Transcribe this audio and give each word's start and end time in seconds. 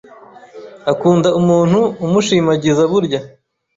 Akunda 0.91 1.29
umuntu 1.39 1.79
umushimagiza 2.05 2.81
burya 2.91 3.19